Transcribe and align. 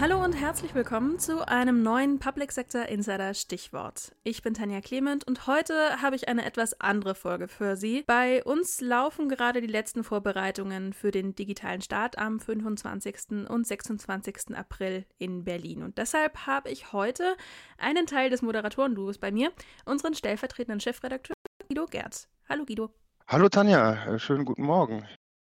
Hallo 0.00 0.22
und 0.22 0.32
herzlich 0.34 0.76
willkommen 0.76 1.18
zu 1.18 1.48
einem 1.48 1.82
neuen 1.82 2.20
Public 2.20 2.52
Sector 2.52 2.86
Insider 2.86 3.34
Stichwort. 3.34 4.14
Ich 4.22 4.42
bin 4.42 4.54
Tanja 4.54 4.80
Clement 4.80 5.26
und 5.26 5.48
heute 5.48 6.00
habe 6.00 6.14
ich 6.14 6.28
eine 6.28 6.44
etwas 6.44 6.80
andere 6.80 7.16
Folge 7.16 7.48
für 7.48 7.74
Sie. 7.74 8.04
Bei 8.06 8.44
uns 8.44 8.80
laufen 8.80 9.28
gerade 9.28 9.60
die 9.60 9.66
letzten 9.66 10.04
Vorbereitungen 10.04 10.92
für 10.92 11.10
den 11.10 11.34
digitalen 11.34 11.82
Start 11.82 12.16
am 12.16 12.38
25. 12.38 13.48
und 13.48 13.66
26. 13.66 14.56
April 14.56 15.04
in 15.18 15.42
Berlin. 15.42 15.82
Und 15.82 15.98
deshalb 15.98 16.46
habe 16.46 16.70
ich 16.70 16.92
heute 16.92 17.36
einen 17.76 18.06
Teil 18.06 18.30
des 18.30 18.40
Moderatoren-Duos 18.40 19.18
bei 19.18 19.32
mir, 19.32 19.50
unseren 19.84 20.14
stellvertretenden 20.14 20.78
Chefredakteur 20.78 21.34
Guido 21.66 21.86
Gerz. 21.86 22.28
Hallo 22.48 22.64
Guido. 22.64 22.92
Hallo 23.30 23.50
Tanja, 23.50 24.06
äh, 24.06 24.18
schönen 24.18 24.46
guten 24.46 24.62
Morgen. 24.62 25.06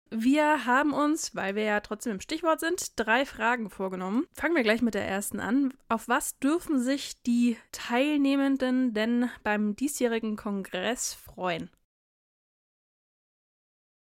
Wir 0.08 0.64
haben 0.64 0.94
uns, 0.94 1.34
weil 1.34 1.56
wir 1.56 1.64
ja 1.64 1.80
trotzdem 1.80 2.12
im 2.12 2.20
Stichwort 2.22 2.58
sind, 2.58 2.98
drei 2.98 3.26
Fragen 3.26 3.68
vorgenommen. 3.68 4.24
Fangen 4.32 4.56
wir 4.56 4.62
gleich 4.62 4.80
mit 4.80 4.94
der 4.94 5.06
ersten 5.06 5.40
an. 5.40 5.74
Auf 5.90 6.08
was 6.08 6.38
dürfen 6.38 6.80
sich 6.80 7.20
die 7.24 7.58
Teilnehmenden 7.72 8.94
denn 8.94 9.28
beim 9.42 9.76
diesjährigen 9.76 10.36
Kongress 10.36 11.12
freuen? 11.12 11.68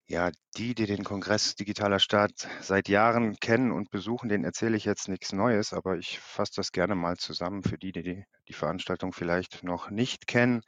Ja, 0.09 0.31
die, 0.57 0.75
die 0.75 0.87
den 0.87 1.05
Kongress 1.05 1.55
Digitaler 1.55 1.99
Staat 1.99 2.49
seit 2.63 2.89
Jahren 2.89 3.37
kennen 3.41 3.73
und 3.73 3.91
besuchen, 3.91 4.31
denen 4.31 4.45
erzähle 4.45 4.79
ich 4.79 4.87
jetzt 4.87 5.09
nichts 5.09 5.35
Neues, 5.35 5.75
aber 5.75 5.99
ich 5.99 6.19
fasse 6.19 6.53
das 6.57 6.73
gerne 6.73 6.95
mal 6.95 7.19
zusammen 7.19 7.63
für 7.63 7.77
die, 7.77 7.93
die 7.93 8.25
die 8.49 8.53
Veranstaltung 8.55 9.13
vielleicht 9.13 9.63
noch 9.65 9.91
nicht 9.91 10.27
kennen. 10.27 10.63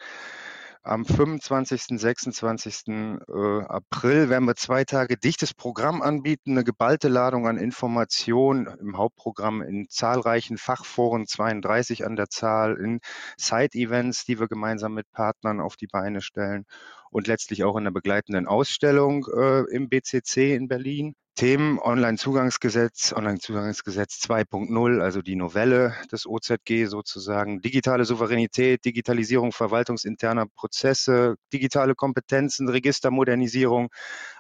Am 0.85 1.05
25., 1.05 1.97
26. 2.01 2.89
Äh, 2.89 3.63
April 3.69 4.29
werden 4.29 4.47
wir 4.47 4.57
zwei 4.57 4.83
Tage 4.85 5.17
dichtes 5.17 5.55
Programm 5.55 6.03
anbieten, 6.03 6.53
eine 6.53 6.65
geballte 6.65 7.07
Ladung 7.07 7.47
an 7.47 7.57
Informationen 7.57 8.67
im 8.81 8.97
Hauptprogramm 8.97 9.63
in 9.63 9.89
zahlreichen 9.89 10.59
Fachforen, 10.59 11.29
32 11.29 12.05
an 12.05 12.17
der 12.17 12.31
Zahl, 12.31 12.77
in 12.77 12.99
Side-Events, 13.39 14.25
die 14.25 14.41
wir 14.41 14.49
gemeinsam 14.49 14.95
mit 14.95 15.09
Partnern 15.13 15.61
auf 15.61 15.77
die 15.77 15.87
Beine 15.87 16.21
stellen 16.21 16.67
und 17.13 17.27
letztlich 17.29 17.63
auch 17.63 17.77
in 17.77 17.85
der 17.85 17.91
begleitenden 17.93 18.49
Ausstellung 18.49 19.27
äh, 19.33 19.61
im 19.71 19.89
BCC 19.89 20.55
in 20.57 20.67
Berlin. 20.67 21.15
Themen 21.35 21.79
Onlinezugangsgesetz, 21.79 23.15
Onlinezugangsgesetz 23.15 24.21
2.0, 24.27 25.01
also 25.01 25.23
die 25.23 25.35
Novelle 25.35 25.95
des 26.11 26.27
OZG 26.27 26.87
sozusagen, 26.87 27.63
digitale 27.63 28.05
Souveränität, 28.05 28.85
Digitalisierung 28.85 29.53
verwaltungsinterner 29.53 30.47
Prozesse, 30.55 31.37
digitale 31.53 31.95
Kompetenzen, 31.95 32.69
Registermodernisierung. 32.69 33.89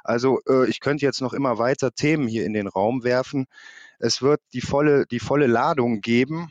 Also 0.05 0.41
äh, 0.47 0.69
ich 0.69 0.81
könnte 0.81 1.06
jetzt 1.06 1.23
noch 1.23 1.33
immer 1.33 1.59
weiter 1.59 1.93
Themen 1.93 2.28
hier 2.28 2.45
in 2.45 2.53
den 2.53 2.67
Raum 2.67 3.05
werfen. 3.05 3.47
Es 3.98 4.20
wird 4.20 4.41
die 4.53 4.61
volle, 4.61 5.06
die 5.06 5.20
volle 5.20 5.47
Ladung 5.47 6.03
geben. 6.03 6.50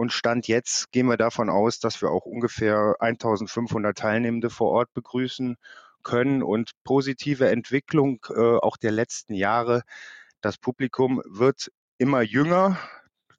Und 0.00 0.14
Stand 0.14 0.48
jetzt 0.48 0.92
gehen 0.92 1.08
wir 1.08 1.18
davon 1.18 1.50
aus, 1.50 1.78
dass 1.78 2.00
wir 2.00 2.10
auch 2.10 2.24
ungefähr 2.24 2.96
1500 3.00 3.98
Teilnehmende 3.98 4.48
vor 4.48 4.70
Ort 4.70 4.94
begrüßen 4.94 5.56
können 6.02 6.42
und 6.42 6.70
positive 6.84 7.50
Entwicklung 7.50 8.24
äh, 8.30 8.56
auch 8.56 8.78
der 8.78 8.92
letzten 8.92 9.34
Jahre. 9.34 9.82
Das 10.40 10.56
Publikum 10.56 11.20
wird 11.26 11.70
immer 11.98 12.22
jünger. 12.22 12.78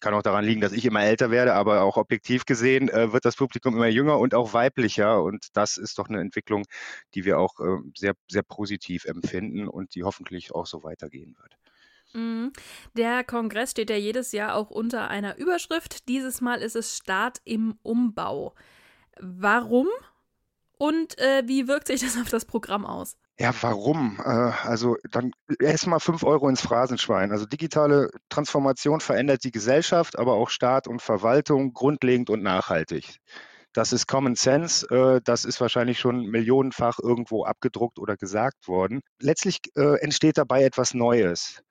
Kann 0.01 0.13
auch 0.13 0.21
daran 0.21 0.45
liegen, 0.45 0.61
dass 0.61 0.71
ich 0.71 0.85
immer 0.85 1.01
älter 1.01 1.31
werde, 1.31 1.55
aber 1.55 1.81
auch 1.81 1.97
objektiv 1.97 2.45
gesehen 2.45 2.89
äh, 2.89 3.11
wird 3.11 3.25
das 3.25 3.37
Publikum 3.37 3.75
immer 3.75 3.87
jünger 3.87 4.19
und 4.19 4.35
auch 4.35 4.53
weiblicher. 4.53 5.23
Und 5.23 5.47
das 5.53 5.77
ist 5.77 5.97
doch 5.97 6.09
eine 6.09 6.21
Entwicklung, 6.21 6.65
die 7.15 7.25
wir 7.25 7.39
auch 7.39 7.59
äh, 7.59 7.79
sehr, 7.97 8.13
sehr 8.29 8.43
positiv 8.43 9.05
empfinden 9.05 9.67
und 9.67 9.95
die 9.95 10.03
hoffentlich 10.03 10.53
auch 10.53 10.67
so 10.67 10.83
weitergehen 10.83 11.35
wird. 11.41 11.60
Mhm. 12.13 12.51
Der 12.95 13.23
Kongress 13.23 13.71
steht 13.71 13.89
ja 13.89 13.95
jedes 13.95 14.31
Jahr 14.31 14.55
auch 14.55 14.69
unter 14.69 15.09
einer 15.09 15.37
Überschrift. 15.37 16.07
Dieses 16.07 16.41
Mal 16.41 16.61
ist 16.61 16.75
es 16.75 16.97
Start 16.97 17.39
im 17.43 17.75
Umbau. 17.83 18.53
Warum 19.19 19.87
und 20.77 21.19
äh, 21.19 21.43
wie 21.45 21.67
wirkt 21.67 21.87
sich 21.87 22.01
das 22.01 22.17
auf 22.19 22.29
das 22.29 22.45
Programm 22.45 22.85
aus? 22.87 23.15
Ja, 23.39 23.53
warum? 23.61 24.19
Äh, 24.23 24.29
also 24.29 24.97
dann 25.11 25.31
erstmal 25.59 25.99
fünf 25.99 26.23
Euro 26.23 26.49
ins 26.49 26.61
Phrasenschwein. 26.61 27.31
Also 27.31 27.45
digitale 27.45 28.09
Transformation 28.29 28.99
verändert 28.99 29.43
die 29.43 29.51
Gesellschaft, 29.51 30.17
aber 30.17 30.33
auch 30.33 30.49
Staat 30.49 30.87
und 30.87 31.01
Verwaltung 31.01 31.73
grundlegend 31.73 32.29
und 32.29 32.41
nachhaltig. 32.41 33.19
Das 33.73 33.93
ist 33.93 34.07
Common 34.07 34.35
Sense. 34.35 34.85
Äh, 34.89 35.21
das 35.23 35.45
ist 35.45 35.61
wahrscheinlich 35.61 35.99
schon 35.99 36.25
millionenfach 36.25 36.99
irgendwo 36.99 37.45
abgedruckt 37.45 37.99
oder 37.99 38.17
gesagt 38.17 38.67
worden. 38.67 39.01
Letztlich 39.19 39.59
äh, 39.75 39.99
entsteht 40.01 40.37
dabei 40.37 40.63
etwas 40.63 40.93
Neues. 40.93 41.61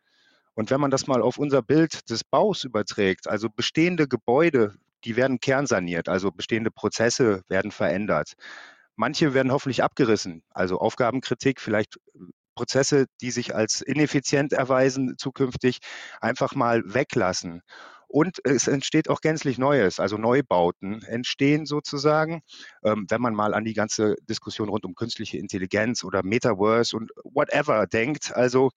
Und 0.55 0.71
wenn 0.71 0.81
man 0.81 0.91
das 0.91 1.06
mal 1.06 1.22
auf 1.22 1.38
unser 1.38 1.62
Bild 1.62 2.11
des 2.11 2.25
Baus 2.25 2.65
überträgt, 2.65 3.28
also 3.28 3.49
bestehende 3.49 4.09
Gebäude, 4.09 4.75
die 5.05 5.16
werden 5.16 5.41
kernsaniert, 5.41 6.09
also 6.09 6.31
bestehende 6.31 6.71
Prozesse 6.71 7.43
werden 7.49 7.71
verändert. 7.71 8.34
Manche 8.97 9.33
werden 9.33 9.53
hoffentlich 9.53 9.83
abgerissen, 9.83 10.43
also 10.50 10.78
Aufgabenkritik, 10.78 11.61
vielleicht 11.61 11.97
äh, 11.97 12.19
Prozesse, 12.55 13.06
die 13.22 13.31
sich 13.31 13.55
als 13.55 13.81
ineffizient 13.81 14.53
erweisen, 14.53 15.15
zukünftig 15.16 15.78
einfach 16.21 16.55
mal 16.55 16.82
weglassen. 16.84 17.62
Und 18.12 18.41
es 18.44 18.67
entsteht 18.67 19.09
auch 19.09 19.21
gänzlich 19.21 19.56
Neues, 19.56 20.00
also 20.00 20.19
Neubauten 20.19 21.00
entstehen 21.05 21.65
sozusagen, 21.65 22.43
ähm, 22.82 23.06
wenn 23.09 23.21
man 23.21 23.34
mal 23.34 23.55
an 23.55 23.65
die 23.65 23.72
ganze 23.72 24.17
Diskussion 24.28 24.69
rund 24.69 24.84
um 24.84 24.97
künstliche 24.97 25.38
Intelligenz 25.38 26.03
oder 26.03 26.25
Metaverse 26.25 26.97
und 26.97 27.12
whatever 27.22 27.87
denkt. 27.87 28.34
Also 28.34 28.71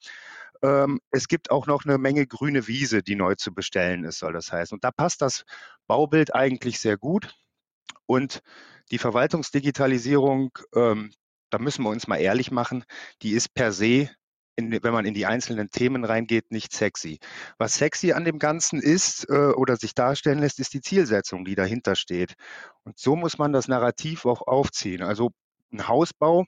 ähm, 0.63 0.99
es 1.11 1.27
gibt 1.27 1.51
auch 1.51 1.67
noch 1.67 1.85
eine 1.85 1.97
Menge 1.97 2.25
grüne 2.25 2.67
Wiese, 2.67 3.03
die 3.03 3.15
neu 3.15 3.35
zu 3.35 3.53
bestellen 3.53 4.05
ist, 4.05 4.19
soll 4.19 4.33
das 4.33 4.51
heißen. 4.51 4.75
Und 4.75 4.83
da 4.83 4.91
passt 4.91 5.21
das 5.21 5.43
Baubild 5.87 6.33
eigentlich 6.33 6.79
sehr 6.79 6.97
gut. 6.97 7.35
Und 8.05 8.41
die 8.91 8.97
Verwaltungsdigitalisierung, 8.97 10.51
ähm, 10.75 11.11
da 11.49 11.59
müssen 11.59 11.83
wir 11.83 11.89
uns 11.89 12.07
mal 12.07 12.17
ehrlich 12.17 12.51
machen, 12.51 12.85
die 13.21 13.31
ist 13.31 13.53
per 13.53 13.71
se, 13.71 14.09
in, 14.55 14.71
wenn 14.71 14.93
man 14.93 15.05
in 15.05 15.13
die 15.13 15.25
einzelnen 15.25 15.69
Themen 15.69 16.05
reingeht, 16.05 16.51
nicht 16.51 16.73
sexy. 16.73 17.19
Was 17.57 17.75
sexy 17.75 18.13
an 18.13 18.23
dem 18.23 18.39
Ganzen 18.39 18.79
ist 18.81 19.27
äh, 19.29 19.51
oder 19.55 19.77
sich 19.77 19.95
darstellen 19.95 20.39
lässt, 20.39 20.59
ist 20.59 20.73
die 20.73 20.81
Zielsetzung, 20.81 21.43
die 21.43 21.55
dahinter 21.55 21.95
steht. 21.95 22.35
Und 22.83 22.97
so 22.99 23.15
muss 23.15 23.37
man 23.37 23.51
das 23.51 23.67
Narrativ 23.67 24.25
auch 24.25 24.41
aufziehen. 24.45 25.01
Also 25.01 25.31
ein 25.71 25.87
Hausbau 25.87 26.45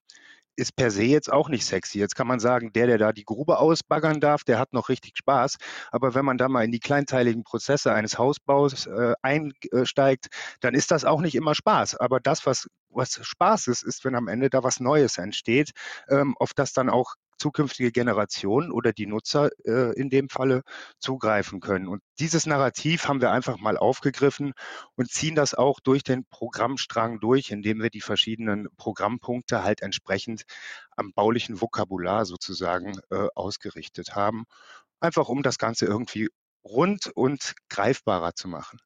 ist 0.55 0.75
per 0.75 0.91
se 0.91 1.03
jetzt 1.03 1.31
auch 1.31 1.49
nicht 1.49 1.65
sexy. 1.65 1.99
Jetzt 1.99 2.15
kann 2.15 2.27
man 2.27 2.39
sagen, 2.39 2.71
der, 2.73 2.87
der 2.87 2.97
da 2.97 3.11
die 3.11 3.25
Grube 3.25 3.57
ausbaggern 3.59 4.19
darf, 4.19 4.43
der 4.43 4.59
hat 4.59 4.73
noch 4.73 4.89
richtig 4.89 5.17
Spaß. 5.17 5.57
Aber 5.91 6.15
wenn 6.15 6.25
man 6.25 6.37
da 6.37 6.49
mal 6.49 6.63
in 6.63 6.71
die 6.71 6.79
kleinteiligen 6.79 7.43
Prozesse 7.43 7.93
eines 7.93 8.17
Hausbaus 8.17 8.87
äh, 8.87 9.13
einsteigt, 9.21 10.27
dann 10.61 10.73
ist 10.73 10.91
das 10.91 11.05
auch 11.05 11.21
nicht 11.21 11.35
immer 11.35 11.55
Spaß. 11.55 11.95
Aber 11.95 12.19
das, 12.19 12.45
was, 12.45 12.67
was 12.89 13.19
Spaß 13.21 13.67
ist, 13.67 13.83
ist, 13.83 14.05
wenn 14.05 14.15
am 14.15 14.27
Ende 14.27 14.49
da 14.49 14.63
was 14.63 14.79
Neues 14.79 15.17
entsteht, 15.17 15.71
ähm, 16.09 16.35
auf 16.39 16.53
das 16.53 16.73
dann 16.73 16.89
auch 16.89 17.15
zukünftige 17.37 17.91
Generationen 17.91 18.71
oder 18.71 18.93
die 18.93 19.07
Nutzer 19.07 19.49
äh, 19.65 19.93
in 19.99 20.09
dem 20.09 20.29
Falle 20.29 20.63
zugreifen 20.99 21.59
können. 21.59 21.87
Und 21.87 22.01
dieses 22.19 22.45
Narrativ 22.45 23.07
haben 23.07 23.21
wir 23.21 23.31
einfach 23.31 23.57
mal 23.59 23.77
aufgegriffen 23.77 24.53
und 24.95 25.11
ziehen 25.11 25.35
das 25.35 25.53
auch 25.53 25.79
durch 25.79 26.03
den 26.03 26.25
Programmstrang 26.25 27.19
durch, 27.19 27.51
indem 27.51 27.81
wir 27.81 27.89
die 27.89 28.01
verschiedenen 28.01 28.67
Programmpunkte 28.77 29.63
halt 29.63 29.81
entsprechend 29.81 30.43
am 30.95 31.13
baulichen 31.13 31.61
Vokabular 31.61 32.25
sozusagen 32.25 32.99
äh, 33.11 33.27
ausgerichtet 33.35 34.15
haben. 34.15 34.45
Einfach 34.99 35.29
um 35.29 35.43
das 35.43 35.57
Ganze 35.57 35.85
irgendwie 35.85 36.29
rund 36.63 37.07
und 37.07 37.53
greifbarer 37.69 38.33
zu 38.33 38.47
machen. 38.47 38.79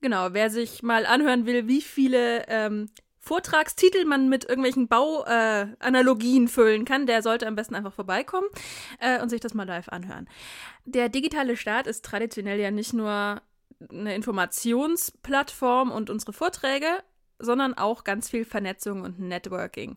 Genau, 0.00 0.32
wer 0.32 0.48
sich 0.48 0.82
mal 0.82 1.04
anhören 1.04 1.44
will, 1.44 1.68
wie 1.68 1.82
viele 1.82 2.46
ähm, 2.48 2.88
Vortragstitel 3.22 4.06
man 4.06 4.30
mit 4.30 4.44
irgendwelchen 4.44 4.88
Bauanalogien 4.88 6.46
äh, 6.46 6.48
füllen 6.48 6.86
kann, 6.86 7.06
der 7.06 7.22
sollte 7.22 7.46
am 7.46 7.54
besten 7.54 7.74
einfach 7.74 7.92
vorbeikommen 7.92 8.48
äh, 8.98 9.20
und 9.20 9.28
sich 9.28 9.40
das 9.40 9.52
mal 9.52 9.66
live 9.66 9.90
anhören. 9.90 10.26
Der 10.86 11.10
digitale 11.10 11.56
Staat 11.56 11.86
ist 11.86 12.04
traditionell 12.04 12.58
ja 12.58 12.70
nicht 12.70 12.94
nur 12.94 13.42
eine 13.90 14.14
Informationsplattform 14.14 15.90
und 15.90 16.08
unsere 16.08 16.32
Vorträge, 16.32 17.02
sondern 17.38 17.74
auch 17.74 18.04
ganz 18.04 18.30
viel 18.30 18.44
Vernetzung 18.44 19.02
und 19.02 19.18
Networking. 19.18 19.96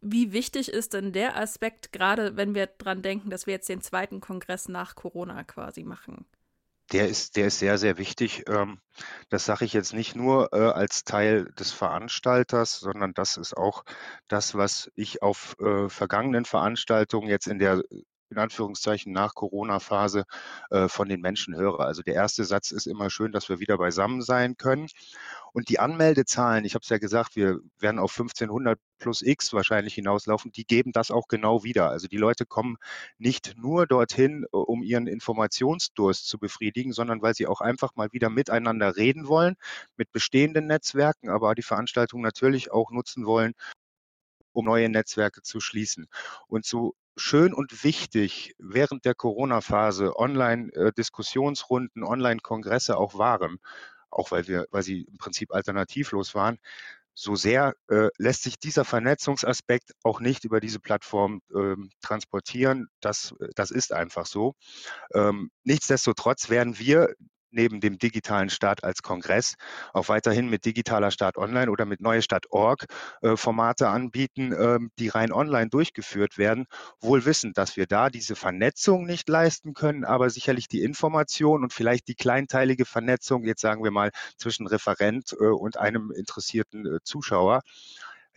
Wie 0.00 0.32
wichtig 0.32 0.70
ist 0.70 0.94
denn 0.94 1.12
der 1.12 1.36
Aspekt, 1.36 1.92
gerade 1.92 2.36
wenn 2.36 2.54
wir 2.54 2.66
dran 2.66 3.02
denken, 3.02 3.30
dass 3.30 3.46
wir 3.46 3.54
jetzt 3.54 3.68
den 3.68 3.80
zweiten 3.80 4.20
Kongress 4.20 4.68
nach 4.68 4.94
Corona 4.94 5.44
quasi 5.44 5.84
machen? 5.84 6.26
Der 6.96 7.08
ist, 7.08 7.36
der 7.36 7.48
ist 7.48 7.58
sehr, 7.58 7.76
sehr 7.76 7.98
wichtig. 7.98 8.44
Ähm, 8.48 8.80
das 9.28 9.44
sage 9.44 9.66
ich 9.66 9.74
jetzt 9.74 9.92
nicht 9.92 10.16
nur 10.16 10.48
äh, 10.54 10.70
als 10.70 11.04
Teil 11.04 11.44
des 11.58 11.70
Veranstalters, 11.70 12.80
sondern 12.80 13.12
das 13.12 13.36
ist 13.36 13.54
auch 13.54 13.84
das, 14.28 14.54
was 14.54 14.90
ich 14.94 15.20
auf 15.20 15.56
äh, 15.60 15.90
vergangenen 15.90 16.46
Veranstaltungen 16.46 17.28
jetzt 17.28 17.48
in 17.48 17.58
der 17.58 17.82
in 18.30 18.38
Anführungszeichen 18.38 19.12
nach 19.12 19.34
Corona-Phase 19.34 20.24
äh, 20.70 20.88
von 20.88 21.08
den 21.08 21.20
Menschen 21.20 21.54
höre. 21.56 21.80
Also 21.80 22.02
der 22.02 22.14
erste 22.14 22.44
Satz 22.44 22.70
ist 22.72 22.86
immer 22.86 23.10
schön, 23.10 23.32
dass 23.32 23.48
wir 23.48 23.60
wieder 23.60 23.78
beisammen 23.78 24.22
sein 24.22 24.56
können. 24.56 24.88
Und 25.52 25.68
die 25.68 25.78
Anmeldezahlen, 25.78 26.64
ich 26.64 26.74
habe 26.74 26.82
es 26.82 26.88
ja 26.88 26.98
gesagt, 26.98 27.36
wir 27.36 27.60
werden 27.78 27.98
auf 27.98 28.12
1500 28.12 28.78
plus 28.98 29.22
X 29.22 29.52
wahrscheinlich 29.52 29.94
hinauslaufen, 29.94 30.52
die 30.52 30.66
geben 30.66 30.92
das 30.92 31.10
auch 31.10 31.28
genau 31.28 31.64
wieder. 31.64 31.90
Also 31.90 32.08
die 32.08 32.16
Leute 32.16 32.46
kommen 32.46 32.76
nicht 33.18 33.54
nur 33.56 33.86
dorthin, 33.86 34.44
äh, 34.44 34.56
um 34.56 34.82
ihren 34.82 35.06
Informationsdurst 35.06 36.26
zu 36.26 36.38
befriedigen, 36.38 36.92
sondern 36.92 37.22
weil 37.22 37.34
sie 37.34 37.46
auch 37.46 37.60
einfach 37.60 37.94
mal 37.94 38.12
wieder 38.12 38.30
miteinander 38.30 38.96
reden 38.96 39.28
wollen, 39.28 39.56
mit 39.96 40.12
bestehenden 40.12 40.66
Netzwerken, 40.66 41.30
aber 41.30 41.54
die 41.54 41.62
Veranstaltung 41.62 42.22
natürlich 42.22 42.72
auch 42.72 42.90
nutzen 42.90 43.26
wollen, 43.26 43.54
um 44.52 44.64
neue 44.64 44.88
Netzwerke 44.88 45.42
zu 45.42 45.60
schließen. 45.60 46.06
Und 46.48 46.64
so 46.64 46.94
schön 47.16 47.54
und 47.54 47.84
wichtig 47.84 48.54
während 48.58 49.04
der 49.04 49.14
Corona-Phase 49.14 50.16
Online-Diskussionsrunden, 50.16 52.04
Online-Kongresse 52.04 52.96
auch 52.96 53.14
waren, 53.18 53.58
auch 54.10 54.30
weil 54.30 54.46
wir, 54.48 54.66
weil 54.70 54.82
sie 54.82 55.02
im 55.02 55.18
Prinzip 55.18 55.52
alternativlos 55.52 56.34
waren, 56.34 56.58
so 57.18 57.34
sehr 57.34 57.74
äh, 57.88 58.08
lässt 58.18 58.42
sich 58.42 58.58
dieser 58.58 58.84
Vernetzungsaspekt 58.84 59.92
auch 60.02 60.20
nicht 60.20 60.44
über 60.44 60.60
diese 60.60 60.80
Plattform 60.80 61.40
ähm, 61.54 61.90
transportieren. 62.02 62.88
Das, 63.00 63.34
das 63.54 63.70
ist 63.70 63.94
einfach 63.94 64.26
so. 64.26 64.54
Ähm, 65.14 65.50
nichtsdestotrotz 65.64 66.50
werden 66.50 66.78
wir 66.78 67.14
neben 67.56 67.80
dem 67.80 67.98
digitalen 67.98 68.50
Staat 68.50 68.84
als 68.84 69.02
Kongress 69.02 69.54
auch 69.92 70.08
weiterhin 70.08 70.48
mit 70.48 70.64
digitaler 70.64 71.10
Staat 71.10 71.36
online 71.36 71.70
oder 71.70 71.84
mit 71.86 72.00
Neue 72.00 72.22
Stadt.org 72.22 72.84
äh, 73.22 73.36
Formate 73.36 73.88
anbieten, 73.88 74.52
äh, 74.52 74.78
die 74.98 75.08
rein 75.08 75.32
online 75.32 75.68
durchgeführt 75.68 76.38
werden, 76.38 76.66
wohl 77.00 77.24
wissend, 77.24 77.58
dass 77.58 77.76
wir 77.76 77.86
da 77.86 78.10
diese 78.10 78.36
Vernetzung 78.36 79.06
nicht 79.06 79.28
leisten 79.28 79.74
können, 79.74 80.04
aber 80.04 80.30
sicherlich 80.30 80.68
die 80.68 80.82
Information 80.82 81.64
und 81.64 81.72
vielleicht 81.72 82.06
die 82.08 82.14
kleinteilige 82.14 82.84
Vernetzung, 82.84 83.44
jetzt 83.44 83.62
sagen 83.62 83.82
wir 83.82 83.90
mal, 83.90 84.10
zwischen 84.36 84.66
Referent 84.66 85.32
äh, 85.32 85.46
und 85.46 85.78
einem 85.78 86.12
interessierten 86.12 86.86
äh, 86.86 86.98
Zuschauer. 87.02 87.62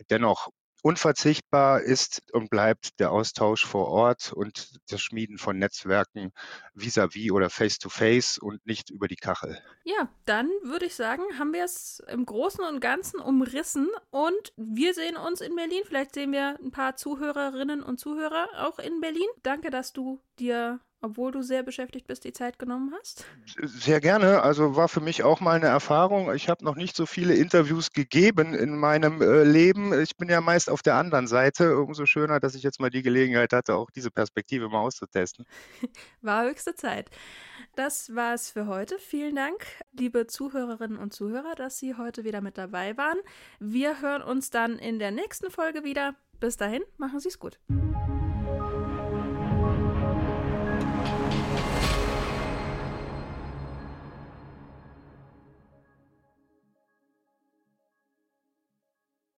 Dennoch 0.08 0.48
Unverzichtbar 0.82 1.82
ist 1.82 2.22
und 2.32 2.50
bleibt 2.50 2.98
der 3.00 3.12
Austausch 3.12 3.66
vor 3.66 3.88
Ort 3.88 4.32
und 4.32 4.80
das 4.88 5.00
Schmieden 5.00 5.38
von 5.38 5.58
Netzwerken 5.58 6.32
vis-à-vis 6.74 7.26
-vis 7.26 7.32
oder 7.32 7.50
face-to-face 7.50 8.38
-face 8.38 8.40
und 8.40 8.64
nicht 8.66 8.90
über 8.90 9.08
die 9.08 9.16
Kachel. 9.16 9.58
Ja, 9.84 10.08
dann 10.24 10.48
würde 10.62 10.86
ich 10.86 10.94
sagen, 10.94 11.22
haben 11.38 11.52
wir 11.52 11.64
es 11.64 12.02
im 12.08 12.24
Großen 12.24 12.64
und 12.64 12.80
Ganzen 12.80 13.20
umrissen 13.20 13.88
und 14.10 14.52
wir 14.56 14.94
sehen 14.94 15.16
uns 15.16 15.40
in 15.40 15.54
Berlin. 15.54 15.82
Vielleicht 15.84 16.14
sehen 16.14 16.32
wir 16.32 16.58
ein 16.62 16.70
paar 16.70 16.96
Zuhörerinnen 16.96 17.82
und 17.82 17.98
Zuhörer 17.98 18.48
auch 18.56 18.78
in 18.78 19.00
Berlin. 19.00 19.28
Danke, 19.42 19.70
dass 19.70 19.92
du 19.92 20.22
dir 20.38 20.80
obwohl 21.02 21.32
du 21.32 21.42
sehr 21.42 21.62
beschäftigt 21.62 22.06
bist, 22.06 22.24
die 22.24 22.32
Zeit 22.32 22.58
genommen 22.58 22.92
hast? 22.98 23.24
Sehr 23.62 24.00
gerne. 24.00 24.42
Also 24.42 24.76
war 24.76 24.88
für 24.88 25.00
mich 25.00 25.22
auch 25.22 25.40
mal 25.40 25.56
eine 25.56 25.66
Erfahrung. 25.66 26.32
Ich 26.34 26.48
habe 26.48 26.64
noch 26.64 26.76
nicht 26.76 26.94
so 26.94 27.06
viele 27.06 27.34
Interviews 27.34 27.92
gegeben 27.92 28.54
in 28.54 28.76
meinem 28.76 29.22
äh, 29.22 29.44
Leben. 29.44 29.98
Ich 30.00 30.16
bin 30.16 30.28
ja 30.28 30.40
meist 30.40 30.68
auf 30.68 30.82
der 30.82 30.96
anderen 30.96 31.26
Seite. 31.26 31.78
Umso 31.78 32.06
schöner, 32.06 32.40
dass 32.40 32.54
ich 32.54 32.62
jetzt 32.62 32.80
mal 32.80 32.90
die 32.90 33.02
Gelegenheit 33.02 33.52
hatte, 33.52 33.74
auch 33.74 33.90
diese 33.90 34.10
Perspektive 34.10 34.68
mal 34.68 34.80
auszutesten. 34.80 35.46
War 36.20 36.44
höchste 36.44 36.74
Zeit. 36.74 37.10
Das 37.76 38.14
war 38.14 38.34
es 38.34 38.50
für 38.50 38.66
heute. 38.66 38.98
Vielen 38.98 39.36
Dank, 39.36 39.64
liebe 39.92 40.26
Zuhörerinnen 40.26 40.98
und 40.98 41.12
Zuhörer, 41.12 41.54
dass 41.54 41.78
Sie 41.78 41.94
heute 41.94 42.24
wieder 42.24 42.40
mit 42.40 42.58
dabei 42.58 42.96
waren. 42.96 43.18
Wir 43.58 44.00
hören 44.02 44.22
uns 44.22 44.50
dann 44.50 44.78
in 44.78 44.98
der 44.98 45.12
nächsten 45.12 45.50
Folge 45.50 45.84
wieder. 45.84 46.14
Bis 46.40 46.56
dahin, 46.56 46.82
machen 46.96 47.20
Sie 47.20 47.28
es 47.28 47.38
gut. 47.38 47.58